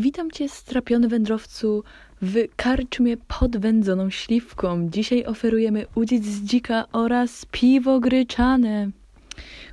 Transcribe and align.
Witam 0.00 0.30
Cię, 0.30 0.48
strapiony 0.48 1.08
wędrowcu, 1.08 1.84
w 2.22 2.34
karczmie 2.56 3.16
pod 3.16 3.56
wędzoną 3.56 4.10
śliwką. 4.10 4.88
Dzisiaj 4.90 5.24
oferujemy 5.24 5.86
udziec 5.94 6.24
z 6.24 6.44
dzika 6.44 6.84
oraz 6.92 7.46
piwo 7.50 8.00
gryczane. 8.00 8.90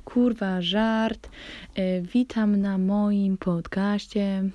Kurwa, 0.04 0.62
żart. 0.62 1.30
E, 1.74 2.00
witam 2.00 2.60
na 2.60 2.78
moim 2.78 3.36
podcaście. 3.36 4.50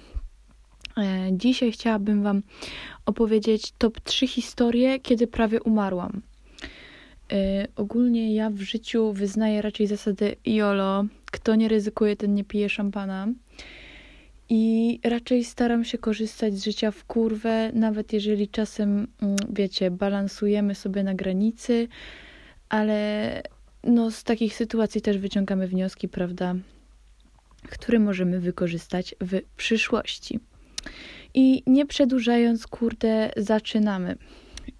E, 0.97 1.29
dzisiaj 1.31 1.71
chciałabym 1.71 2.23
Wam 2.23 2.41
opowiedzieć 3.05 3.73
top 3.77 3.99
3 3.99 4.27
historie, 4.27 4.99
kiedy 4.99 5.27
prawie 5.27 5.61
umarłam. 5.61 6.21
E, 7.31 7.67
ogólnie 7.75 8.35
ja 8.35 8.49
w 8.49 8.61
życiu 8.61 9.13
wyznaję 9.13 9.61
raczej 9.61 9.87
zasadę 9.87 10.35
YOLO. 10.45 11.05
Kto 11.25 11.55
nie 11.55 11.67
ryzykuje, 11.67 12.15
ten 12.15 12.35
nie 12.35 12.43
pije 12.43 12.69
szampana. 12.69 13.27
I 14.50 15.00
raczej 15.04 15.44
staram 15.44 15.86
się 15.86 15.98
korzystać 15.98 16.54
z 16.54 16.64
życia 16.64 16.92
w 16.92 17.06
kurwę, 17.06 17.71
nawet 17.74 18.14
jeżeli 18.14 18.47
czasem, 18.47 19.07
mm, 19.21 19.36
wiecie, 19.50 19.92
balansujemy 19.92 20.75
sobie 20.75 21.04
na 21.04 21.14
granicy, 21.14 21.88
ale 22.70 23.42
no, 23.84 24.11
z 24.11 24.24
takich 24.24 24.56
sytuacji 24.56 25.01
też 25.01 25.18
wyciągamy 25.18 25.68
wnioski, 25.68 26.10
prawda, 26.10 26.56
które 27.70 28.00
możemy 28.00 28.39
wykorzystać 28.39 29.15
w 29.21 29.42
przyszłości. 29.57 30.39
I 31.34 31.64
nie 31.68 31.86
przedłużając, 31.86 32.67
kurde, 32.67 33.31
zaczynamy. 33.38 34.16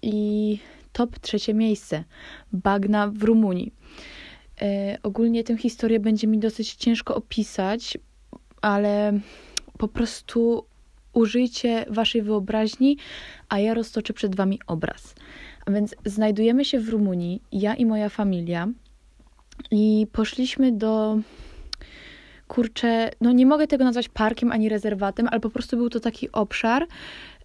I 0.02 0.58
top 0.92 1.18
trzecie 1.18 1.54
miejsce. 1.54 2.04
Bagna 2.52 3.08
w 3.08 3.22
Rumunii. 3.22 3.72
E, 4.62 4.98
ogólnie 5.02 5.44
tę 5.44 5.56
historię 5.56 6.00
będzie 6.00 6.26
mi 6.26 6.38
dosyć 6.38 6.74
ciężko 6.74 7.14
opisać, 7.14 7.98
ale 8.62 9.20
po 9.78 9.88
prostu 9.88 10.64
użyjcie 11.14 11.86
waszej 11.90 12.22
wyobraźni, 12.22 12.96
a 13.48 13.58
ja 13.58 13.74
roztoczę 13.74 14.12
przed 14.12 14.36
wami 14.36 14.60
obraz. 14.66 15.14
A 15.66 15.70
więc 15.70 15.94
znajdujemy 16.04 16.64
się 16.64 16.80
w 16.80 16.88
Rumunii, 16.88 17.42
ja 17.52 17.74
i 17.74 17.86
moja 17.86 18.08
familia, 18.08 18.68
i 19.70 20.06
poszliśmy 20.12 20.72
do. 20.72 21.18
Kurczę, 22.48 23.10
no 23.20 23.32
nie 23.32 23.46
mogę 23.46 23.66
tego 23.66 23.84
nazwać 23.84 24.08
parkiem 24.08 24.52
ani 24.52 24.68
rezerwatem, 24.68 25.28
ale 25.30 25.40
po 25.40 25.50
prostu 25.50 25.76
był 25.76 25.90
to 25.90 26.00
taki 26.00 26.32
obszar, 26.32 26.86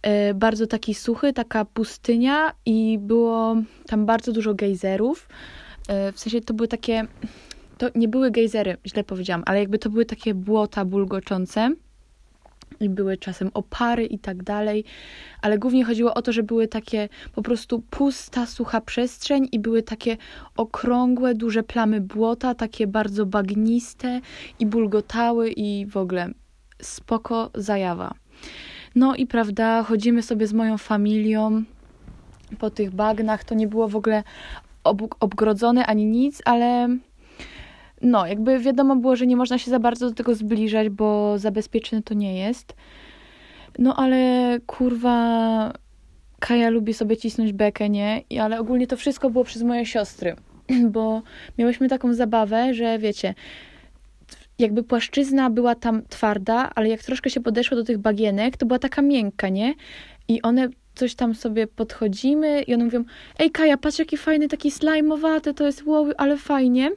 e, 0.02 0.33
bardzo 0.33 0.67
taki 0.67 0.93
suchy, 0.93 1.33
taka 1.33 1.66
pustynia, 1.66 2.53
i 2.66 2.97
było 3.02 3.55
tam 3.88 4.05
bardzo 4.05 4.31
dużo 4.31 4.53
gejzerów. 4.53 5.30
E, 5.88 6.11
w 6.11 6.19
sensie 6.19 6.41
to 6.41 6.53
były 6.53 6.67
takie. 6.67 7.08
To 7.77 7.89
nie 7.95 8.08
były 8.08 8.31
gejzery, 8.31 8.77
źle 8.86 9.03
powiedziałam, 9.03 9.43
ale 9.45 9.59
jakby 9.59 9.80
to 9.80 9.89
były 9.89 10.05
takie 10.05 10.33
błota 10.33 10.86
bulgoczące 10.86 11.75
i 12.80 12.89
były 12.89 13.17
czasem 13.17 13.52
opary 13.53 14.05
i 14.05 14.19
tak 14.19 14.44
dalej, 14.44 14.83
ale 15.41 15.58
głównie 15.58 15.85
chodziło 15.85 16.13
o 16.13 16.22
to, 16.22 16.31
że 16.31 16.44
były 16.44 16.67
takie 16.67 17.09
po 17.36 17.41
prostu 17.41 17.83
pusta, 17.89 18.45
sucha 18.45 18.81
przestrzeń 18.81 19.47
i 19.52 19.59
były 19.59 19.83
takie 19.83 20.17
okrągłe, 20.58 21.36
duże 21.36 21.63
plamy 21.63 22.02
błota, 22.02 22.55
takie 22.55 22.88
bardzo 22.88 23.25
bagniste 23.25 24.21
i 24.59 24.66
bulgotały 24.66 25.49
i 25.49 25.86
w 25.86 25.97
ogóle 25.97 26.30
spoko 26.81 27.52
zajawa. 27.55 28.13
No 28.95 29.16
i 29.16 29.27
prawda, 29.27 29.83
chodzimy 29.83 30.23
sobie 30.23 30.47
z 30.47 30.53
moją 30.53 30.77
familią 30.77 31.64
po 32.59 32.69
tych 32.69 32.91
bagnach, 32.91 33.43
to 33.43 33.55
nie 33.55 33.67
było 33.67 33.88
w 33.88 33.95
ogóle 33.95 34.23
ob 34.83 35.02
obgrodzone 35.19 35.86
ani 35.86 36.05
nic, 36.05 36.41
ale 36.45 36.97
no, 38.02 38.28
jakby 38.28 38.59
wiadomo 38.59 38.95
było, 38.95 39.16
że 39.16 39.28
nie 39.28 39.36
można 39.36 39.58
się 39.58 39.72
za 39.72 39.80
bardzo 39.80 40.09
do 40.09 40.16
tego 40.16 40.36
zbliżać, 40.36 40.89
bo 40.89 41.38
zabezpieczone 41.38 42.02
to 42.02 42.14
nie 42.14 42.39
jest. 42.39 42.75
No 43.80 43.95
ale 43.95 44.58
kurwa, 44.67 45.73
Kaja 46.39 46.70
lubi 46.70 46.94
sobie 46.94 47.17
cisnąć 47.17 47.53
bekę, 47.53 47.89
nie? 47.89 48.22
I, 48.30 48.39
ale 48.39 48.59
ogólnie 48.59 48.88
to 48.88 48.97
wszystko 48.97 49.30
było 49.30 49.44
przez 49.44 49.64
moje 49.64 49.86
siostry, 49.86 50.36
bo 50.93 51.21
miałyśmy 51.58 51.89
taką 51.89 52.14
zabawę, 52.14 52.73
że 52.73 52.99
wiecie, 52.99 53.33
jakby 54.59 54.83
płaszczyzna 54.83 55.49
była 55.49 55.76
tam 55.76 56.02
twarda, 56.09 56.70
ale 56.76 56.89
jak 56.89 57.04
troszkę 57.04 57.30
się 57.30 57.39
podeszło 57.39 57.77
do 57.77 57.83
tych 57.83 57.98
bagienek, 57.98 58.58
to 58.58 58.65
była 58.65 58.80
taka 58.80 59.02
miękka, 59.02 59.49
nie? 59.49 59.73
I 60.27 60.42
one 60.42 60.70
coś 60.95 61.15
tam 61.15 61.36
sobie 61.36 61.67
podchodzimy 61.67 62.61
i 62.61 62.73
one 62.73 62.86
mówią, 62.86 63.04
ej 63.39 63.52
Kaja, 63.52 63.77
patrz 63.77 63.99
jaki 63.99 64.17
fajny, 64.17 64.48
taki 64.48 64.71
slajmowaty, 64.71 65.54
to 65.54 65.65
jest 65.65 65.86
wow, 65.86 66.08
ale 66.17 66.38
fajnie 66.38 66.92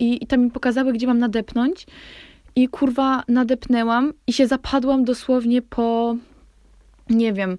i, 0.00 0.24
i 0.24 0.26
tam 0.26 0.40
mi 0.40 0.50
pokazały, 0.50 0.92
gdzie 0.92 1.06
mam 1.06 1.18
nadepnąć. 1.18 1.86
I 2.56 2.68
kurwa, 2.68 3.22
nadepnęłam 3.28 4.12
i 4.26 4.32
się 4.32 4.46
zapadłam 4.46 5.04
dosłownie 5.04 5.62
po, 5.62 6.16
nie 7.10 7.32
wiem, 7.32 7.58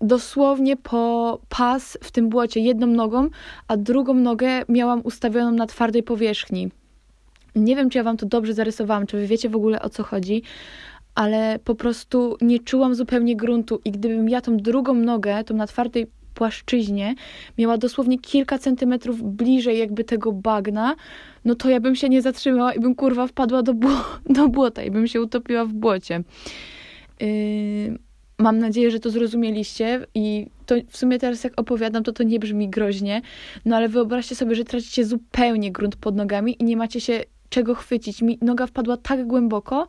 dosłownie 0.00 0.76
po 0.76 1.38
pas 1.48 1.98
w 2.02 2.10
tym 2.10 2.28
błocie 2.28 2.60
jedną 2.60 2.86
nogą, 2.86 3.28
a 3.68 3.76
drugą 3.76 4.14
nogę 4.14 4.48
miałam 4.68 5.00
ustawioną 5.04 5.52
na 5.52 5.66
twardej 5.66 6.02
powierzchni. 6.02 6.70
Nie 7.56 7.76
wiem, 7.76 7.90
czy 7.90 7.98
ja 7.98 8.04
wam 8.04 8.16
to 8.16 8.26
dobrze 8.26 8.54
zarysowałam, 8.54 9.06
czy 9.06 9.16
wy 9.16 9.26
wiecie 9.26 9.48
w 9.48 9.56
ogóle 9.56 9.82
o 9.82 9.88
co 9.88 10.02
chodzi, 10.02 10.42
ale 11.14 11.58
po 11.64 11.74
prostu 11.74 12.36
nie 12.40 12.58
czułam 12.58 12.94
zupełnie 12.94 13.36
gruntu 13.36 13.80
i 13.84 13.90
gdybym 13.90 14.28
ja 14.28 14.40
tą 14.40 14.56
drugą 14.56 14.94
nogę, 14.94 15.44
tą 15.44 15.54
na 15.54 15.66
twardej 15.66 16.06
płaszczyźnie 16.38 17.14
miała 17.58 17.78
dosłownie 17.78 18.18
kilka 18.18 18.58
centymetrów 18.58 19.22
bliżej 19.22 19.78
jakby 19.78 20.04
tego 20.04 20.32
bagna, 20.32 20.96
no 21.44 21.54
to 21.54 21.68
ja 21.68 21.80
bym 21.80 21.96
się 21.96 22.08
nie 22.08 22.22
zatrzymała 22.22 22.72
i 22.74 22.80
bym 22.80 22.94
kurwa 22.94 23.26
wpadła 23.26 23.62
do, 23.62 23.74
do 24.36 24.48
błota 24.48 24.82
i 24.82 24.90
bym 24.90 25.06
się 25.06 25.22
utopiła 25.22 25.64
w 25.64 25.72
błocie. 25.72 26.22
Yy, 27.20 27.98
mam 28.38 28.58
nadzieję, 28.58 28.90
że 28.90 29.00
to 29.00 29.10
zrozumieliście 29.10 30.06
i 30.14 30.46
to 30.66 30.74
w 30.88 30.96
sumie 30.96 31.18
teraz 31.18 31.44
jak 31.44 31.60
opowiadam, 31.60 32.02
to 32.02 32.12
to 32.12 32.22
nie 32.22 32.38
brzmi 32.38 32.68
groźnie, 32.68 33.22
no 33.64 33.76
ale 33.76 33.88
wyobraźcie 33.88 34.34
sobie, 34.34 34.54
że 34.54 34.64
tracicie 34.64 35.04
zupełnie 35.04 35.72
grunt 35.72 35.96
pod 35.96 36.16
nogami 36.16 36.56
i 36.62 36.64
nie 36.64 36.76
macie 36.76 37.00
się 37.00 37.24
czego 37.48 37.74
chwycić. 37.74 38.22
Mi 38.22 38.38
noga 38.42 38.66
wpadła 38.66 38.96
tak 38.96 39.26
głęboko, 39.26 39.88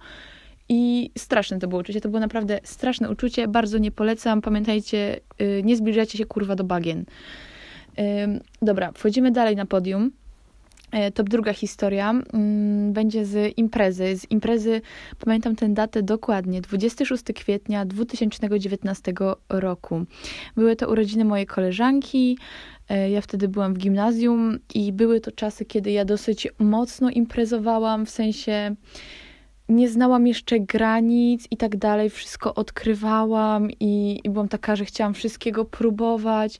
i 0.69 1.11
straszne 1.17 1.59
to 1.59 1.67
było 1.67 1.81
uczucie. 1.81 2.01
To 2.01 2.09
było 2.09 2.19
naprawdę 2.19 2.59
straszne 2.63 3.09
uczucie. 3.09 3.47
Bardzo 3.47 3.77
nie 3.77 3.91
polecam. 3.91 4.41
Pamiętajcie, 4.41 5.19
yy, 5.39 5.61
nie 5.63 5.75
zbliżajcie 5.75 6.17
się 6.17 6.25
kurwa 6.25 6.55
do 6.55 6.63
bagien. 6.63 7.05
Dobra, 8.61 8.91
wchodzimy 8.91 9.31
dalej 9.31 9.55
na 9.55 9.65
podium. 9.65 10.11
Yy, 10.93 11.11
top 11.11 11.29
druga 11.29 11.53
historia 11.53 12.09
mm, 12.11 12.93
będzie 12.93 13.25
z 13.25 13.57
imprezy. 13.57 14.17
Z 14.17 14.31
imprezy, 14.31 14.81
pamiętam 15.25 15.55
tę 15.55 15.69
datę 15.69 16.03
dokładnie, 16.03 16.61
26 16.61 17.23
kwietnia 17.35 17.85
2019 17.85 19.13
roku. 19.49 20.05
Były 20.55 20.75
to 20.75 20.89
urodziny 20.89 21.25
mojej 21.25 21.45
koleżanki. 21.45 22.37
Y, 22.91 23.09
ja 23.09 23.21
wtedy 23.21 23.47
byłam 23.47 23.73
w 23.73 23.77
gimnazjum 23.77 24.59
i 24.73 24.93
były 24.93 25.21
to 25.21 25.31
czasy, 25.31 25.65
kiedy 25.65 25.91
ja 25.91 26.05
dosyć 26.05 26.47
mocno 26.59 27.09
imprezowałam, 27.09 28.05
w 28.05 28.09
sensie 28.09 28.75
nie 29.69 29.89
znałam 29.89 30.27
jeszcze 30.27 30.59
granic 30.59 31.47
i 31.51 31.57
tak 31.57 31.77
dalej, 31.77 32.09
wszystko 32.09 32.55
odkrywałam 32.55 33.71
i, 33.79 34.19
i 34.23 34.29
byłam 34.29 34.47
taka, 34.47 34.75
że 34.75 34.85
chciałam 34.85 35.13
wszystkiego 35.13 35.65
próbować, 35.65 36.59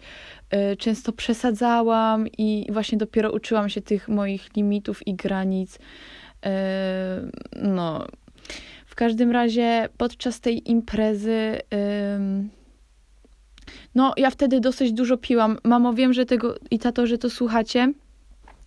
y, 0.73 0.77
często 0.77 1.11
przesadzałam 1.11 2.27
i 2.37 2.67
właśnie 2.71 2.97
dopiero 2.97 3.31
uczyłam 3.31 3.69
się 3.69 3.81
tych 3.81 4.07
moich 4.07 4.55
limitów 4.55 5.07
i 5.07 5.15
granic. 5.15 5.75
Y, 5.75 5.79
no, 7.55 8.05
w 8.85 8.95
każdym 8.95 9.31
razie 9.31 9.89
podczas 9.97 10.39
tej 10.39 10.71
imprezy. 10.71 11.59
No, 13.95 14.13
ja 14.17 14.29
wtedy 14.29 14.59
dosyć 14.59 14.93
dużo 14.93 15.17
piłam. 15.17 15.57
Mamo, 15.63 15.93
wiem, 15.93 16.13
że 16.13 16.25
tego 16.25 16.55
i 16.71 16.79
tato, 16.79 17.07
że 17.07 17.17
to 17.17 17.29
słuchacie 17.29 17.93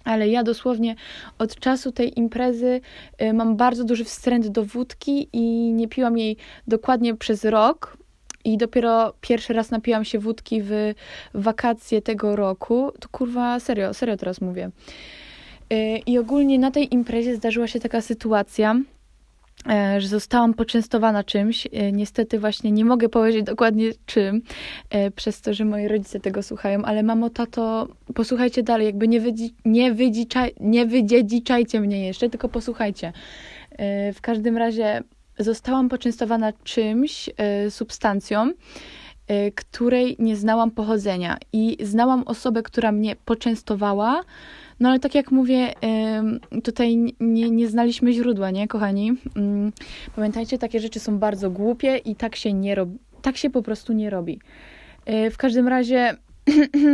ale 0.05 0.29
ja 0.29 0.43
dosłownie 0.43 0.95
od 1.39 1.55
czasu 1.55 1.93
tej 1.93 2.19
imprezy 2.19 2.81
y, 3.23 3.33
mam 3.33 3.57
bardzo 3.57 3.85
duży 3.85 4.05
wstręt 4.05 4.49
do 4.49 4.65
wódki 4.65 5.29
i 5.33 5.73
nie 5.73 5.89
piłam 5.89 6.19
jej 6.19 6.37
dokładnie 6.69 7.17
przez 7.17 7.45
rok. 7.45 7.97
I 8.45 8.57
dopiero 8.57 9.15
pierwszy 9.21 9.53
raz 9.53 9.71
napiłam 9.71 10.05
się 10.05 10.19
wódki 10.19 10.63
w 10.63 10.95
wakacje 11.35 12.03
tego 12.03 12.37
roku. 12.37 12.93
To 13.01 13.09
kurwa, 13.09 13.61
serio, 13.61 13.95
serio 13.95 14.17
teraz 14.17 14.41
mówię. 14.41 14.71
Y, 15.73 15.99
I 16.07 16.19
ogólnie 16.19 16.59
na 16.59 16.71
tej 16.71 16.95
imprezie 16.95 17.37
zdarzyła 17.37 17.67
się 17.67 17.81
taka 17.81 18.01
sytuacja, 18.01 18.77
że 19.99 20.09
zostałam 20.09 20.55
poczęstowana 20.55 21.25
czymś. 21.25 21.67
E, 21.73 21.93
niestety 21.93 22.39
właśnie 22.39 22.73
nie 22.73 22.85
mogę 22.85 23.09
powiedzieć 23.09 23.43
dokładnie 23.43 23.91
czym, 24.07 24.43
e, 24.91 25.11
przez 25.11 25.41
to, 25.41 25.55
że 25.55 25.65
moi 25.65 25.89
rodzice 25.89 26.21
tego 26.21 26.43
słuchają, 26.43 26.83
ale 26.83 27.03
mamo, 27.03 27.31
tato, 27.31 27.89
posłuchajcie 28.15 28.63
dalej, 28.63 28.87
jakby 28.87 29.09
nie, 29.09 29.21
wydzi, 29.21 29.55
nie, 29.65 29.93
wydziczaj, 29.93 30.55
nie 30.61 30.87
wydziedziczajcie 30.87 31.81
mnie 31.81 32.07
jeszcze, 32.07 32.31
tylko 32.31 32.49
posłuchajcie. 32.49 33.13
W 34.15 34.21
każdym 34.21 34.57
razie 34.57 35.03
zostałam 35.39 35.89
poczęstowana 35.89 36.53
czymś, 36.65 37.31
substancją 37.71 38.53
której 39.55 40.17
nie 40.19 40.37
znałam 40.37 40.71
pochodzenia. 40.71 41.37
I 41.53 41.77
znałam 41.81 42.23
osobę, 42.23 42.63
która 42.63 42.93
mnie 42.93 43.17
poczęstowała, 43.17 44.23
no 44.81 44.89
ale 44.89 44.99
tak 44.99 45.15
jak 45.15 45.31
mówię, 45.31 45.75
tutaj 46.65 46.97
nie, 47.21 47.51
nie 47.51 47.69
znaliśmy 47.69 48.13
źródła, 48.13 48.51
nie, 48.51 48.69
kochani? 48.69 49.13
Mm, 49.37 49.73
pamiętajcie, 50.17 50.59
takie 50.59 50.81
rzeczy 50.81 51.01
są 51.01 51.19
bardzo 51.19 51.51
głupie 51.51 51.97
i 51.97 52.17
tak 52.17 52.37
się 52.37 52.53
nie 52.53 52.75
robi. 52.75 52.99
Tak 53.23 53.37
się 53.37 53.51
po 53.51 53.63
prostu 53.63 53.93
nie 53.93 54.11
robi. 54.11 54.41
Y, 55.09 55.31
w 55.31 55.37
każdym 55.37 55.69
razie 55.69 56.17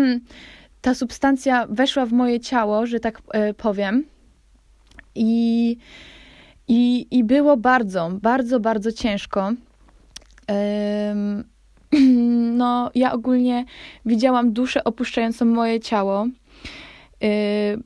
ta 0.80 0.94
substancja 0.94 1.66
weszła 1.66 2.06
w 2.06 2.12
moje 2.12 2.40
ciało, 2.40 2.86
że 2.86 3.00
tak 3.00 3.18
y, 3.50 3.54
powiem. 3.54 4.04
I, 5.14 5.76
i, 6.68 7.06
i 7.10 7.24
było 7.24 7.56
bardzo, 7.56 8.10
bardzo, 8.22 8.60
bardzo 8.60 8.92
ciężko. 8.92 9.52
No, 12.58 12.90
ja 12.94 13.12
ogólnie 13.12 13.64
widziałam 14.06 14.52
duszę 14.52 14.84
opuszczającą 14.84 15.44
moje 15.44 15.80
ciało. 15.80 16.26
Y, 17.24 17.28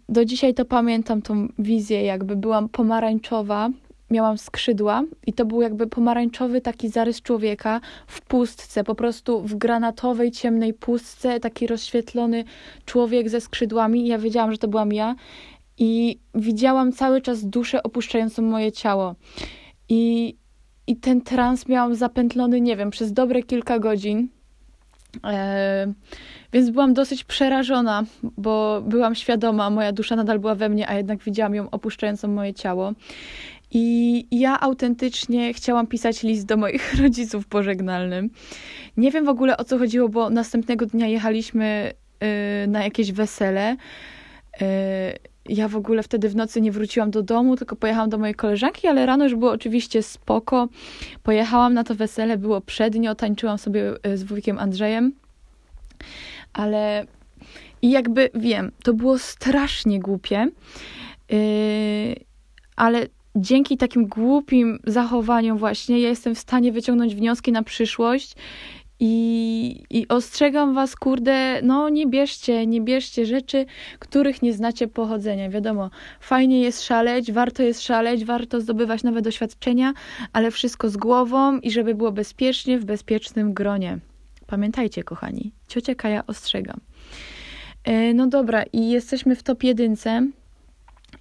do 0.09 0.25
dzisiaj 0.25 0.55
to 0.55 0.65
pamiętam 0.65 1.23
tą 1.23 1.49
wizję, 1.59 2.03
jakby 2.03 2.37
byłam 2.37 2.69
pomarańczowa, 2.69 3.71
miałam 4.11 4.39
skrzydła 4.39 5.03
i 5.27 5.33
to 5.33 5.45
był 5.45 5.63
jakby 5.63 5.87
pomarańczowy 5.87 6.61
taki 6.61 6.89
zarys 6.89 7.23
człowieka 7.23 7.81
w 8.07 8.21
pustce, 8.21 8.85
po 8.85 8.95
prostu 8.95 9.43
w 9.43 9.55
granatowej, 9.55 10.31
ciemnej 10.31 10.75
pustce, 10.75 11.41
taki 11.41 11.67
rozświetlony 11.67 12.45
człowiek 12.85 13.29
ze 13.29 13.41
skrzydłami. 13.41 14.07
Ja 14.07 14.19
wiedziałam, 14.19 14.53
że 14.53 14.59
to 14.59 14.69
byłam 14.69 14.93
ja 14.93 15.15
i 15.79 16.19
widziałam 16.35 16.93
cały 16.93 17.21
czas 17.21 17.45
duszę 17.45 17.83
opuszczającą 17.83 18.43
moje 18.43 18.73
ciało. 18.73 19.15
I, 19.89 20.35
i 20.87 20.97
ten 20.97 21.21
trans 21.21 21.69
miałam 21.69 21.95
zapętlony, 21.95 22.61
nie 22.61 22.77
wiem, 22.77 22.91
przez 22.91 23.13
dobre 23.13 23.43
kilka 23.43 23.79
godzin. 23.79 24.29
E, 25.27 25.93
więc 26.53 26.71
byłam 26.71 26.95
dosyć 26.95 27.25
przerażona, 27.25 28.05
bo 28.23 28.83
byłam 28.87 29.15
świadoma, 29.15 29.71
moja 29.71 29.93
dusza 29.93 30.17
nadal 30.17 30.39
była 30.39 30.55
we 30.55 30.69
mnie, 30.69 30.89
a 30.89 30.95
jednak 30.95 31.23
widziałam 31.23 31.55
ją 31.55 31.71
opuszczającą 31.71 32.29
moje 32.29 32.55
ciało. 32.55 32.93
I 33.71 34.27
ja 34.31 34.61
autentycznie 34.61 35.55
chciałam 35.55 35.87
pisać 35.87 36.23
list 36.23 36.47
do 36.47 36.57
moich 36.57 36.95
rodziców 37.03 37.47
pożegnalnym. 37.47 38.31
Nie 38.97 39.11
wiem 39.11 39.25
w 39.25 39.29
ogóle 39.29 39.57
o 39.57 39.65
co 39.65 39.79
chodziło, 39.79 40.09
bo 40.09 40.31
następnego 40.31 40.87
dnia 40.87 41.07
jechaliśmy 41.07 41.93
y, 42.65 42.67
na 42.67 42.85
jakieś 42.85 43.13
wesele. 43.13 43.77
Y, 44.63 45.32
ja 45.49 45.69
w 45.69 45.77
ogóle 45.77 46.03
wtedy 46.03 46.29
w 46.29 46.37
nocy 46.37 46.61
nie 46.61 46.73
wróciłam 46.73 47.11
do 47.11 47.23
domu, 47.23 47.57
tylko 47.57 47.77
pojechałam 47.77 48.11
do 48.11 48.19
mojej 48.19 48.35
koleżanki, 48.35 48.89
ale 48.89 49.07
rano 49.07 49.25
już 49.25 49.35
było 49.35 49.51
oczywiście 49.51 50.03
spoko. 50.03 50.69
Pojechałam 51.23 51.75
na 51.75 51.85
to 51.85 51.95
wesele, 51.95 52.39
było 52.39 52.61
przednio, 52.61 53.15
tańczyłam 53.15 53.59
sobie 53.59 53.95
y, 54.07 54.19
z 54.19 54.23
wujkiem 54.23 54.59
Andrzejem 54.59 55.13
ale 56.53 57.07
i 57.83 57.91
jakby 57.91 58.31
wiem, 58.35 58.73
to 58.83 58.95
było 58.95 59.19
strasznie 59.19 60.01
głupie, 60.01 60.49
yy, 61.31 61.39
ale 62.77 63.07
dzięki 63.37 63.77
takim 63.77 64.07
głupim 64.07 64.79
zachowaniom 64.85 65.59
właśnie 65.59 66.01
ja 66.01 66.09
jestem 66.09 66.35
w 66.35 66.39
stanie 66.39 66.73
wyciągnąć 66.73 67.15
wnioski 67.15 67.53
na 67.53 67.63
przyszłość 67.63 68.35
i, 69.05 69.85
I 69.91 70.09
ostrzegam 70.09 70.75
was, 70.75 70.97
kurde, 70.97 71.61
no 71.63 71.89
nie 71.89 72.07
bierzcie, 72.07 72.67
nie 72.67 72.81
bierzcie 72.81 73.27
rzeczy, 73.27 73.67
których 73.99 74.43
nie 74.43 74.53
znacie 74.53 74.89
pochodzenia. 74.89 75.51
Wiadomo, 75.51 75.91
fajnie 76.21 76.61
jest 76.61 76.83
szaleć, 76.83 77.33
warto 77.33 77.63
jest 77.63 77.83
szaleć, 77.83 78.25
warto 78.25 78.61
zdobywać 78.61 79.03
nowe 79.03 79.23
doświadczenia, 79.23 79.93
ale 80.33 80.51
wszystko 80.51 80.91
z 80.91 80.97
głową 80.97 81.59
i 81.59 81.71
żeby 81.71 81.95
było 81.95 82.13
bezpiecznie, 82.13 82.79
w 82.79 82.85
bezpiecznym 82.85 83.55
gronie. 83.55 83.99
Pamiętajcie, 84.47 85.03
kochani, 85.03 85.53
ciocia 85.69 85.95
Kaja 85.95 86.27
ostrzega. 86.27 86.75
E, 87.85 88.15
no 88.15 88.27
dobra, 88.27 88.63
i 88.73 88.91
jesteśmy 88.91 89.37
w 89.37 89.43
top 89.43 89.63
jedynce. 89.63 90.27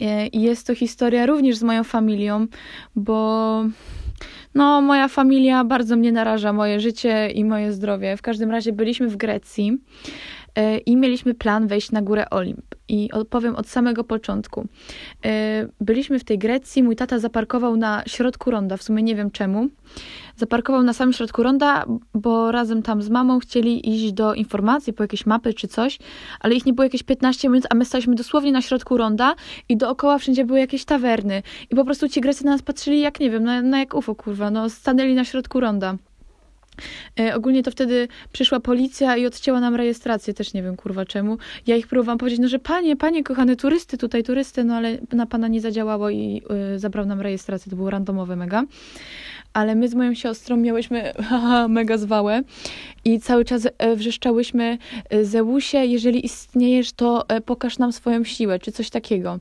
E, 0.02 0.28
I 0.28 0.42
jest 0.42 0.68
to 0.68 0.76
historia 0.76 1.26
również 1.26 1.56
z 1.58 1.64
moją 1.64 1.84
familią, 1.84 2.48
bo 2.96 3.64
no, 4.56 4.82
moja 4.82 5.08
familia 5.08 5.64
bardzo 5.64 5.96
mnie 5.96 6.12
naraża, 6.12 6.54
moje 6.54 6.80
życie 6.80 7.30
i 7.30 7.46
moje 7.46 7.74
zdrowie. 7.74 8.18
W 8.18 8.22
każdym 8.22 8.52
razie 8.52 8.74
byliśmy 8.74 9.08
w 9.08 9.18
Grecji 9.18 9.78
i 10.86 10.98
mieliśmy 10.98 11.34
plan 11.34 11.68
wejść 11.68 11.92
na 11.92 12.02
górę 12.02 12.30
Olimp. 12.30 12.66
I 12.88 13.12
opowiem 13.12 13.56
od 13.56 13.68
samego 13.68 14.04
początku. 14.04 14.68
Byliśmy 15.82 16.20
w 16.20 16.24
tej 16.24 16.38
Grecji, 16.38 16.84
mój 16.84 16.96
tata 16.96 17.20
zaparkował 17.20 17.78
na 17.78 18.04
środku 18.08 18.52
ronda, 18.52 18.78
w 18.78 18.84
sumie 18.84 19.04
nie 19.04 19.16
wiem 19.16 19.32
czemu 19.32 19.70
zaparkował 20.36 20.84
na 20.84 20.94
samym 20.94 21.14
środku 21.14 21.44
ronda, 21.44 21.86
bo 22.14 22.52
razem 22.52 22.82
tam 22.82 23.02
z 23.02 23.10
mamą 23.10 23.40
chcieli 23.40 23.90
iść 23.90 24.14
do 24.14 24.34
informacji 24.34 24.94
po 24.94 25.04
jakieś 25.04 25.26
mapy 25.26 25.54
czy 25.54 25.68
coś, 25.68 26.00
ale 26.40 26.56
ich 26.56 26.66
nie 26.66 26.74
było 26.74 26.84
jakieś 26.84 27.04
15 27.04 27.50
minut, 27.50 27.68
a 27.70 27.76
my 27.76 27.86
staliśmy 27.86 28.16
dosłownie 28.16 28.52
na 28.52 28.62
środku 28.62 28.98
ronda 28.98 29.36
i 29.70 29.78
dookoła 29.78 30.18
wszędzie 30.18 30.46
były 30.46 30.60
jakieś 30.60 30.86
tawerny. 30.86 31.44
I 31.70 31.76
po 31.76 31.86
prostu 31.86 32.10
ci 32.10 32.22
Grecy 32.22 32.46
na 32.46 32.52
nas 32.52 32.62
patrzyli 32.62 33.00
jak, 33.00 33.20
nie 33.20 33.30
wiem, 33.30 33.44
na, 33.44 33.62
na 33.62 33.80
jak 33.80 33.94
UFO, 33.94 34.16
kurwa, 34.16 34.52
no 34.52 34.70
stanęli 34.70 35.16
na 35.16 35.26
środku 35.26 35.60
ronda. 35.60 35.96
E, 37.20 37.36
ogólnie 37.36 37.64
to 37.64 37.72
wtedy 37.72 38.08
przyszła 38.32 38.60
policja 38.60 39.18
i 39.18 39.26
odcięła 39.26 39.60
nam 39.60 39.76
rejestrację, 39.76 40.34
też 40.34 40.54
nie 40.54 40.64
wiem 40.64 40.76
kurwa 40.76 41.06
czemu. 41.06 41.38
Ja 41.68 41.76
ich 41.76 41.88
próbowałam 41.88 42.18
powiedzieć, 42.18 42.40
no 42.40 42.48
że 42.48 42.60
panie, 42.60 42.96
panie 42.96 43.24
kochane, 43.24 43.56
turysty 43.56 43.98
tutaj, 43.98 44.24
turysty, 44.24 44.64
no 44.64 44.76
ale 44.76 44.98
na 45.14 45.26
pana 45.26 45.48
nie 45.48 45.62
zadziałało 45.62 46.10
i 46.10 46.42
y, 46.76 46.80
zabrał 46.80 47.06
nam 47.06 47.22
rejestrację, 47.22 47.70
to 47.70 47.76
było 47.76 47.90
randomowe 47.90 48.36
mega 48.36 48.64
ale 49.54 49.76
my 49.76 49.88
z 49.88 49.96
moją 49.96 50.14
siostrą 50.14 50.58
miałyśmy 50.58 51.14
haha, 51.30 51.68
mega 51.68 51.98
zwałę 51.98 52.42
i 53.06 53.20
cały 53.20 53.46
czas 53.46 53.68
e, 53.78 53.96
wrzeszczałyśmy 53.96 54.78
e, 55.10 55.26
Zeusie, 55.26 55.78
jeżeli 55.78 56.26
istniejesz, 56.26 56.92
to 56.92 57.26
pokaż 57.46 57.78
nam 57.78 57.94
swoją 57.94 58.24
siłę, 58.24 58.60
czy 58.60 58.72
coś 58.72 58.90
takiego. 58.90 59.40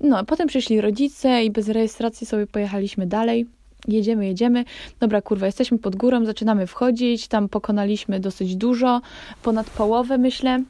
No, 0.00 0.24
potem 0.24 0.48
przyszli 0.48 0.80
rodzice 0.80 1.44
i 1.44 1.50
bez 1.50 1.68
rejestracji 1.68 2.26
sobie 2.26 2.46
pojechaliśmy 2.46 3.06
dalej. 3.06 3.46
Jedziemy, 3.88 4.26
jedziemy. 4.26 4.64
Dobra, 5.00 5.22
kurwa, 5.22 5.46
jesteśmy 5.46 5.78
pod 5.78 5.96
górą, 5.96 6.24
zaczynamy 6.24 6.66
wchodzić. 6.66 7.28
Tam 7.28 7.48
pokonaliśmy 7.48 8.20
dosyć 8.20 8.56
dużo, 8.56 9.00
ponad 9.42 9.70
połowę, 9.70 10.18
myślę. 10.18 10.62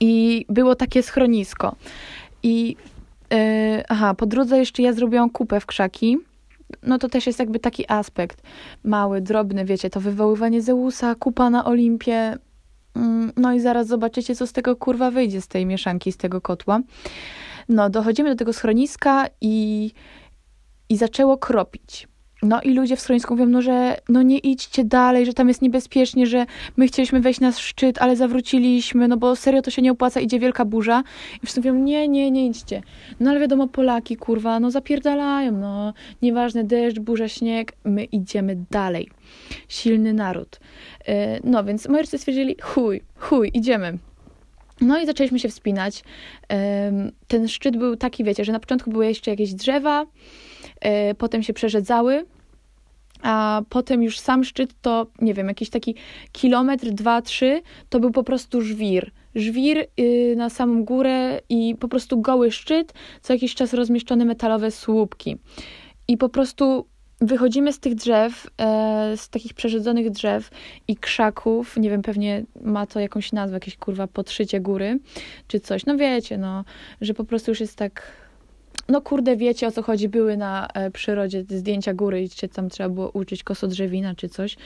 I 0.00 0.44
było 0.48 0.74
takie 0.74 1.02
schronisko. 1.02 1.76
I 2.42 2.76
yy, 3.30 3.36
aha, 3.88 4.14
po 4.14 4.26
drodze 4.26 4.58
jeszcze 4.58 4.82
ja 4.82 4.92
zrobiłam 4.92 5.30
kupę 5.30 5.60
w 5.60 5.66
krzaki 5.66 6.18
no 6.82 6.98
to 6.98 7.08
też 7.08 7.26
jest 7.26 7.38
jakby 7.38 7.58
taki 7.58 7.84
aspekt 7.92 8.42
mały, 8.84 9.20
drobny, 9.20 9.64
wiecie, 9.64 9.90
to 9.90 10.00
wywoływanie 10.00 10.62
Zeusa, 10.62 11.14
kupa 11.14 11.50
na 11.50 11.64
Olimpie, 11.64 12.38
mm, 12.96 13.32
no 13.36 13.52
i 13.52 13.60
zaraz 13.60 13.86
zobaczycie, 13.86 14.34
co 14.34 14.46
z 14.46 14.52
tego 14.52 14.76
kurwa 14.76 15.10
wyjdzie, 15.10 15.40
z 15.40 15.48
tej 15.48 15.66
mieszanki, 15.66 16.12
z 16.12 16.16
tego 16.16 16.40
kotła. 16.40 16.80
No, 17.68 17.90
dochodzimy 17.90 18.30
do 18.30 18.36
tego 18.36 18.52
schroniska 18.52 19.26
i, 19.40 19.90
i 20.88 20.96
zaczęło 20.96 21.38
kropić. 21.38 22.08
No 22.42 22.60
i 22.62 22.74
ludzie 22.74 22.96
w 22.96 23.00
schronisku 23.00 23.34
mówią, 23.34 23.46
no 23.46 23.62
że 23.62 23.96
no 24.08 24.22
nie 24.22 24.38
idźcie 24.38 24.84
dalej, 24.84 25.26
że 25.26 25.32
tam 25.32 25.48
jest 25.48 25.62
niebezpiecznie, 25.62 26.26
że 26.26 26.46
my 26.76 26.86
chcieliśmy 26.86 27.20
wejść 27.20 27.40
na 27.40 27.52
szczyt, 27.52 27.98
ale 27.98 28.16
zawróciliśmy, 28.16 29.08
no 29.08 29.16
bo 29.16 29.36
serio 29.36 29.62
to 29.62 29.70
się 29.70 29.82
nie 29.82 29.92
opłaca, 29.92 30.20
idzie 30.20 30.38
wielka 30.38 30.64
burza. 30.64 31.02
I 31.36 31.46
wszyscy 31.46 31.60
mówią, 31.60 31.74
nie, 31.74 32.08
nie, 32.08 32.30
nie 32.30 32.46
idźcie. 32.46 32.82
No 33.20 33.30
ale 33.30 33.40
wiadomo, 33.40 33.68
Polaki, 33.68 34.16
kurwa, 34.16 34.60
no 34.60 34.70
zapierdalają, 34.70 35.52
no 35.52 35.92
nieważne, 36.22 36.64
deszcz, 36.64 36.98
burza, 36.98 37.28
śnieg, 37.28 37.72
my 37.84 38.04
idziemy 38.04 38.56
dalej. 38.70 39.08
Silny 39.68 40.12
naród. 40.12 40.60
E, 41.06 41.40
no 41.44 41.64
więc 41.64 41.88
moi 41.88 41.98
rodzice 41.98 42.18
stwierdzili, 42.18 42.56
chuj, 42.62 43.02
chuj, 43.16 43.50
idziemy. 43.54 43.98
No 44.80 45.00
i 45.00 45.06
zaczęliśmy 45.06 45.38
się 45.38 45.48
wspinać. 45.48 46.04
Ten 47.28 47.48
szczyt 47.48 47.76
był 47.76 47.96
taki, 47.96 48.24
wiecie, 48.24 48.44
że 48.44 48.52
na 48.52 48.60
początku 48.60 48.90
były 48.90 49.06
jeszcze 49.06 49.30
jakieś 49.30 49.54
drzewa, 49.54 50.06
E, 50.80 51.14
potem 51.14 51.42
się 51.42 51.52
przerzedzały, 51.52 52.24
a 53.22 53.62
potem 53.68 54.02
już 54.02 54.18
sam 54.18 54.44
szczyt 54.44 54.80
to, 54.80 55.06
nie 55.20 55.34
wiem, 55.34 55.48
jakiś 55.48 55.70
taki 55.70 55.94
kilometr, 56.32 56.86
dwa, 56.90 57.22
trzy, 57.22 57.62
to 57.88 58.00
był 58.00 58.10
po 58.10 58.24
prostu 58.24 58.60
żwir. 58.60 59.10
Żwir 59.34 59.86
yy, 59.96 60.36
na 60.36 60.50
samą 60.50 60.84
górę 60.84 61.40
i 61.48 61.76
po 61.80 61.88
prostu 61.88 62.20
goły 62.20 62.50
szczyt, 62.50 62.92
co 63.22 63.32
jakiś 63.32 63.54
czas 63.54 63.74
rozmieszczone 63.74 64.24
metalowe 64.24 64.70
słupki. 64.70 65.36
I 66.08 66.16
po 66.16 66.28
prostu 66.28 66.86
wychodzimy 67.20 67.72
z 67.72 67.80
tych 67.80 67.94
drzew, 67.94 68.46
e, 68.60 69.16
z 69.16 69.28
takich 69.28 69.54
przerzedzonych 69.54 70.10
drzew 70.10 70.50
i 70.88 70.96
krzaków, 70.96 71.76
nie 71.76 71.90
wiem, 71.90 72.02
pewnie 72.02 72.44
ma 72.62 72.86
to 72.86 73.00
jakąś 73.00 73.32
nazwę, 73.32 73.56
jakieś 73.56 73.76
kurwa 73.76 74.06
podszycie 74.06 74.60
góry, 74.60 74.98
czy 75.46 75.60
coś. 75.60 75.86
No 75.86 75.96
wiecie, 75.96 76.38
no, 76.38 76.64
że 77.00 77.14
po 77.14 77.24
prostu 77.24 77.50
już 77.50 77.60
jest 77.60 77.76
tak 77.76 78.12
no 78.88 79.00
kurde, 79.00 79.36
wiecie 79.36 79.66
o 79.66 79.70
co 79.70 79.82
chodzi, 79.82 80.08
były 80.08 80.36
na 80.36 80.68
e, 80.74 80.90
przyrodzie 80.90 81.44
zdjęcia 81.48 81.94
góry 81.94 82.28
się 82.28 82.48
tam 82.48 82.68
trzeba 82.68 82.88
było 82.88 83.10
uczyć 83.10 83.42
kosodrzewina 83.42 84.14
czy 84.14 84.28
coś. 84.28 84.56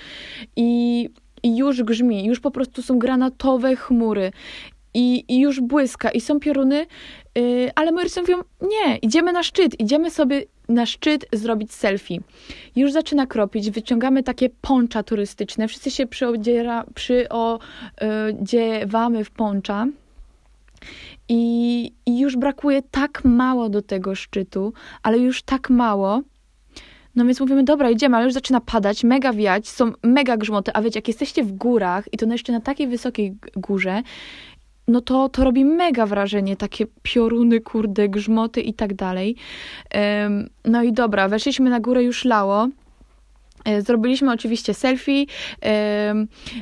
I, 0.57 1.09
I 1.43 1.57
już 1.57 1.83
grzmi, 1.83 2.27
już 2.27 2.41
po 2.41 2.51
prostu 2.51 2.83
są 2.83 2.99
granatowe 2.99 3.77
chmury. 3.77 4.33
i, 4.95 5.25
i 5.29 5.41
już 5.41 5.61
błyska 5.61 6.11
i 6.11 6.21
są 6.21 6.41
pioruny, 6.41 6.87
yy, 7.35 7.71
ale 7.75 7.93
moi 7.93 8.03
rodzice 8.03 8.21
mówią, 8.21 8.37
nie, 8.63 8.97
idziemy 8.97 9.33
na 9.33 9.43
szczyt, 9.43 9.81
idziemy 9.81 10.11
sobie 10.11 10.43
na 10.69 10.87
szczyt 10.87 11.27
zrobić 11.33 11.73
selfie. 11.73 12.19
Już 12.77 12.93
zaczyna 12.93 13.27
kropić, 13.27 13.71
wyciągamy 13.71 14.23
takie 14.23 14.51
poncza 14.61 15.03
turystyczne, 15.03 15.69
wszyscy 15.69 15.91
się 15.91 16.07
przyodziera, 16.07 16.85
przyodziewamy 16.95 19.25
w 19.25 19.31
poncza. 19.31 19.87
I, 21.29 21.93
już 22.07 22.37
brakuje 22.37 22.83
tak 22.83 23.25
mało 23.25 23.69
do 23.69 23.83
tego 23.83 24.15
szczytu, 24.15 24.73
ale 25.03 25.19
już 25.19 25.43
tak 25.43 25.71
mało, 25.71 26.23
no 27.15 27.25
więc 27.25 27.41
mówimy, 27.41 27.65
dobra, 27.65 27.91
idziemy, 27.91 28.17
ale 28.17 28.25
już 28.25 28.35
zaczyna 28.35 28.61
padać, 28.61 29.05
mega 29.05 29.33
wiać, 29.33 29.69
są 29.69 29.93
mega 30.03 30.37
grzmoty, 30.37 30.73
a 30.75 30.83
wiecie, 30.83 30.99
jak 30.99 31.09
jesteście 31.09 31.45
w 31.45 31.53
górach 31.53 32.13
i 32.13 32.17
to 32.17 32.27
jeszcze 32.27 32.53
na 32.53 32.61
takiej 32.61 32.87
wysokiej 32.87 33.37
górze, 33.57 34.03
no 34.89 35.01
to, 35.01 35.29
to 35.29 35.45
robi 35.45 35.65
mega 35.65 36.07
wrażenie, 36.07 36.57
takie 36.57 36.87
pioruny, 37.03 37.61
kurde, 37.61 38.09
grzmoty 38.09 38.61
i 38.61 38.75
tak 38.75 38.95
dalej. 38.95 39.37
No 40.65 40.83
i 40.83 40.93
dobra, 40.93 41.29
weszliśmy 41.29 41.71
na 41.71 41.81
górę, 41.81 42.03
już 42.03 42.25
lało. 42.25 42.69
E, 43.65 43.83
zrobiliśmy 43.83 44.33
oczywiście 44.33 44.75
selfie, 44.75 45.27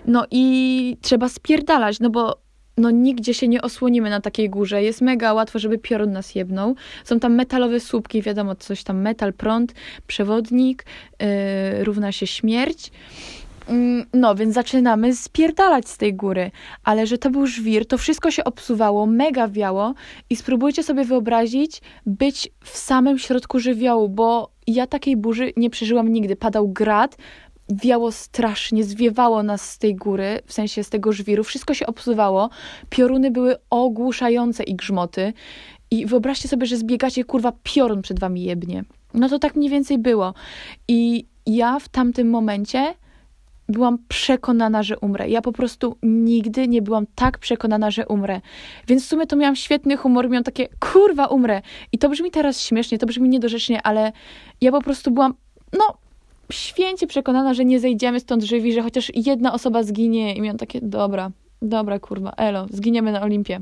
no 0.07 0.27
i 0.31 0.97
trzeba 1.01 1.29
spierdalać, 1.29 2.01
no 2.01 2.11
bo 2.11 2.41
no 2.81 2.91
nigdzie 2.91 3.35
się 3.35 3.49
nie 3.49 3.63
osłonimy 3.63 4.11
na 4.11 4.21
takiej 4.21 4.51
górze. 4.51 4.83
Jest 4.83 5.01
mega 5.01 5.33
łatwo, 5.33 5.59
żeby 5.59 5.79
piorun 5.79 6.13
nas 6.13 6.35
jebnął. 6.35 6.75
Są 7.05 7.21
tam 7.21 7.35
metalowe 7.35 7.81
słupki, 7.81 8.23
wiadomo, 8.23 8.55
coś 8.55 8.85
tam 8.85 9.01
metal, 9.01 9.33
prąd, 9.33 9.75
przewodnik, 10.07 10.85
yy, 11.21 11.85
równa 11.85 12.13
się 12.13 12.27
śmierć. 12.27 12.91
Mm, 13.69 14.05
no, 14.13 14.35
więc 14.35 14.55
zaczynamy 14.55 15.17
spierdalać 15.17 15.89
z 15.89 15.99
tej 15.99 16.15
góry, 16.15 16.51
ale 16.85 17.07
że 17.07 17.19
to 17.19 17.31
był 17.31 17.47
żwir, 17.47 17.87
to 17.87 17.99
wszystko 17.99 18.31
się 18.31 18.45
obsuwało, 18.45 19.07
mega 19.07 19.49
wiało 19.49 19.95
i 20.31 20.37
spróbujcie 20.37 20.83
sobie 20.83 21.05
wyobrazić 21.05 21.81
być 22.07 22.49
w 22.65 22.77
samym 22.77 23.19
środku 23.19 23.59
żywiołu, 23.59 24.09
bo 24.09 24.51
ja 24.67 24.87
takiej 24.87 25.17
burzy 25.17 25.53
nie 25.57 25.71
przeżyłam 25.71 26.09
nigdy. 26.09 26.37
Padał 26.37 26.69
grad, 26.69 27.17
wiało 27.71 28.13
strasznie, 28.13 28.85
zwiewało 28.85 29.43
nas 29.43 29.71
z 29.71 29.79
tej 29.79 29.95
góry, 29.95 30.41
w 30.47 30.53
sensie 30.53 30.85
z 30.85 30.91
tego 30.91 31.13
żwiru, 31.13 31.45
wszystko 31.45 31.75
się 31.75 31.87
obsuwało, 31.87 32.51
pioruny 32.91 33.31
były 33.31 33.57
ogłuszające 33.71 34.63
i 34.63 34.75
grzmoty 34.75 35.33
i 35.91 36.07
wyobraźcie 36.07 36.49
sobie, 36.49 36.67
że 36.67 36.77
zbiegacie, 36.77 37.25
kurwa, 37.25 37.53
piorun 37.63 38.03
przed 38.03 38.21
wami 38.21 38.43
jebnie. 38.43 38.85
No 39.15 39.29
to 39.29 39.39
tak 39.39 39.57
mniej 39.57 39.71
więcej 39.71 39.99
było. 39.99 40.35
I 40.89 41.27
ja 41.47 41.79
w 41.79 41.89
tamtym 41.89 42.31
momencie 42.31 42.95
byłam 43.69 43.99
przekonana, 44.09 44.83
że 44.83 44.99
umrę. 44.99 45.29
Ja 45.29 45.43
po 45.43 45.53
prostu 45.53 45.97
nigdy 46.03 46.69
nie 46.69 46.83
byłam 46.83 47.07
tak 47.15 47.39
przekonana, 47.39 47.91
że 47.91 48.07
umrę. 48.07 48.41
Więc 48.87 49.05
w 49.05 49.09
sumie 49.09 49.27
to 49.27 49.37
miałam 49.37 49.57
świetny 49.57 49.97
humor, 49.97 50.29
miałam 50.31 50.45
takie, 50.45 50.69
kurwa, 50.93 51.27
umrę. 51.27 51.63
I 51.93 51.99
to 51.99 52.09
brzmi 52.09 52.31
teraz 52.31 52.63
śmiesznie, 52.63 52.99
to 52.99 53.07
brzmi 53.07 53.29
niedorzecznie, 53.29 53.83
ale 53.83 54.13
ja 54.61 54.73
po 54.73 54.83
prostu 54.83 55.11
byłam, 55.11 55.35
no, 55.73 55.99
święcie 56.53 57.07
przekonana, 57.07 57.55
że 57.55 57.65
nie 57.65 57.81
zejdziemy 57.81 58.21
stąd 58.21 58.43
żywi, 58.43 58.73
że 58.73 58.83
chociaż 58.83 59.13
jedna 59.15 59.53
osoba 59.53 59.83
zginie 59.83 60.35
i 60.35 60.41
miałam 60.41 60.59
takie, 60.59 60.81
dobra, 60.83 61.31
dobra, 61.63 61.99
kurwa, 61.99 62.33
elo, 62.37 62.67
zginiemy 62.71 63.13
na 63.13 63.23
Olimpie. 63.23 63.61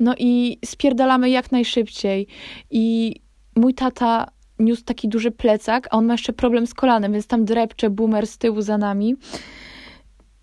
No 0.00 0.14
i 0.18 0.58
spierdalamy 0.64 1.30
jak 1.30 1.52
najszybciej 1.52 2.26
i 2.70 3.14
mój 3.56 3.74
tata 3.74 4.30
niósł 4.58 4.84
taki 4.84 5.08
duży 5.08 5.30
plecak, 5.30 5.88
a 5.90 5.96
on 5.96 6.06
ma 6.06 6.14
jeszcze 6.14 6.32
problem 6.32 6.66
z 6.66 6.74
kolanem, 6.74 7.12
więc 7.12 7.26
tam 7.26 7.44
drepcze 7.44 7.90
boomer 7.90 8.26
z 8.26 8.38
tyłu 8.38 8.62
za 8.62 8.78
nami. 8.78 9.16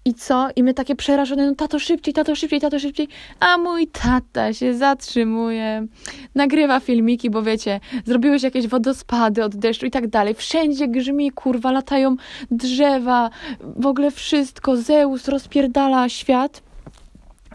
I 0.07 0.13
co? 0.13 0.47
I 0.55 0.63
my 0.63 0.73
takie 0.73 0.95
przerażone, 0.95 1.47
no 1.47 1.55
tato 1.55 1.79
szybciej, 1.79 2.13
tato 2.13 2.35
szybciej, 2.35 2.61
tato 2.61 2.79
szybciej. 2.79 3.07
A 3.39 3.57
mój 3.57 3.87
tata 3.87 4.53
się 4.53 4.73
zatrzymuje, 4.73 5.87
nagrywa 6.35 6.79
filmiki, 6.79 7.29
bo 7.29 7.43
wiecie, 7.43 7.79
zrobiły 8.05 8.39
się 8.39 8.47
jakieś 8.47 8.67
wodospady 8.67 9.43
od 9.43 9.55
deszczu 9.55 9.85
i 9.85 9.91
tak 9.91 10.07
dalej. 10.07 10.33
Wszędzie 10.33 10.87
grzmi, 10.87 11.31
kurwa, 11.31 11.71
latają 11.71 12.15
drzewa, 12.51 13.29
w 13.59 13.85
ogóle 13.85 14.11
wszystko. 14.11 14.77
Zeus 14.77 15.27
rozpierdala 15.27 16.09
świat. 16.09 16.63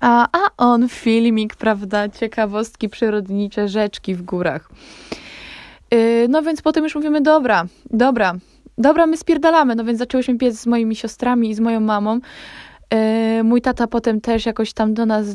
A, 0.01 0.29
a 0.33 0.51
on 0.57 0.89
filmik, 0.89 1.57
prawda? 1.57 2.09
Ciekawostki 2.09 2.89
przyrodnicze, 2.89 3.69
rzeczki 3.69 4.15
w 4.15 4.23
górach. 4.23 4.71
Yy, 5.91 6.27
no 6.29 6.43
więc 6.43 6.63
potem 6.63 6.85
już 6.85 6.95
mówimy, 6.95 7.21
dobra, 7.21 7.67
dobra, 7.91 8.35
dobra, 8.79 9.07
my 9.07 9.17
spierdalamy. 9.17 9.75
No 9.75 9.85
więc 9.85 9.99
zaczęłyśmy 9.99 10.39
piec 10.39 10.61
z 10.61 10.67
moimi 10.67 10.97
siostrami 10.97 11.51
i 11.51 11.55
z 11.55 11.61
moją 11.61 11.81
mamą. 11.81 12.21
Yy, 12.93 13.45
mój 13.45 13.63
tata 13.63 13.87
potem 13.87 14.21
też 14.21 14.47
jakoś 14.47 14.73
tam 14.73 14.95
do 14.95 15.07
nas 15.07 15.27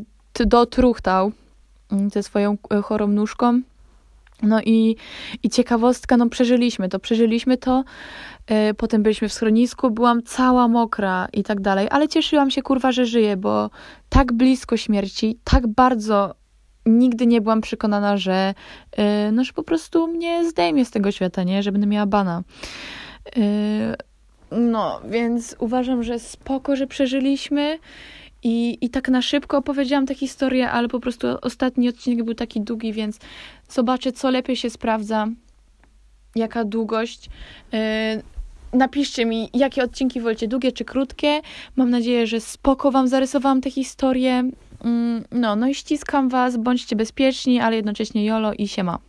dotruchtał 0.46 1.32
mm, 1.92 2.10
ze 2.10 2.24
swoją 2.24 2.58
e, 2.72 2.82
chorą 2.82 3.08
nóżką. 3.08 3.62
No 4.44 4.62
i, 4.62 4.96
i 5.44 5.50
ciekawostka, 5.50 6.18
no 6.18 6.30
przeżyliśmy 6.30 6.90
to, 6.90 7.00
przeżyliśmy 7.00 7.58
to. 7.58 7.84
Yy, 8.50 8.74
potem 8.74 9.04
byliśmy 9.04 9.30
w 9.30 9.34
schronisku, 9.34 9.92
byłam 9.92 10.24
cała 10.24 10.68
mokra 10.68 11.28
i 11.34 11.44
tak 11.44 11.62
dalej, 11.62 11.88
ale 11.92 12.08
cieszyłam 12.08 12.52
się, 12.52 12.62
kurwa, 12.62 12.92
że 12.92 13.06
żyję, 13.06 13.38
bo 13.38 13.70
tak 14.10 14.34
blisko 14.34 14.78
śmierci, 14.78 15.40
tak 15.44 15.68
bardzo 15.68 16.36
nigdy 16.86 17.28
nie 17.28 17.42
byłam 17.42 17.62
przekonana, 17.62 18.18
że, 18.18 18.54
yy, 18.98 19.04
no, 19.32 19.44
że 19.44 19.54
po 19.54 19.64
prostu 19.64 20.08
mnie 20.08 20.50
zdejmie 20.50 20.86
z 20.86 20.92
tego 20.92 21.12
świata, 21.12 21.44
nie? 21.44 21.64
Że 21.64 21.72
będę 21.72 21.88
miała 21.88 22.06
bana. 22.06 22.44
Yy, 23.36 24.60
no, 24.60 25.02
więc 25.10 25.56
uważam, 25.60 26.04
że 26.04 26.20
spoko, 26.20 26.76
że 26.76 26.88
przeżyliśmy. 26.88 27.80
I, 28.44 28.78
I 28.82 28.90
tak 28.90 29.10
na 29.10 29.22
szybko 29.22 29.58
opowiedziałam 29.58 30.06
tę 30.06 30.16
historię, 30.16 30.72
ale 30.72 30.88
po 30.88 31.00
prostu 31.00 31.28
ostatni 31.42 31.90
odcinek 31.90 32.26
był 32.26 32.34
taki 32.34 32.62
długi, 32.62 32.94
więc 32.94 33.20
zobaczę, 33.70 34.12
co 34.12 34.32
lepiej 34.32 34.56
się 34.56 34.70
sprawdza, 34.70 35.28
jaka 36.36 36.66
długość. 36.66 37.30
Yy, 37.72 37.80
napiszcie 38.74 39.26
mi, 39.26 39.50
jakie 39.54 39.84
odcinki 39.84 40.22
wolicie, 40.22 40.48
długie 40.48 40.72
czy 40.72 40.86
krótkie. 40.86 41.42
Mam 41.76 41.90
nadzieję, 41.90 42.28
że 42.28 42.42
spoko 42.42 42.92
Wam 42.92 43.08
zarysowałam 43.08 43.62
tę 43.62 43.72
historię. 43.72 44.50
Mm, 44.84 45.24
no, 45.32 45.56
no 45.56 45.68
i 45.68 45.76
ściskam 45.76 46.30
Was, 46.30 46.58
bądźcie 46.58 46.96
bezpieczni, 46.96 47.60
ale 47.60 47.76
jednocześnie 47.76 48.26
jolo 48.26 48.54
i 48.54 48.68
siema. 48.68 49.00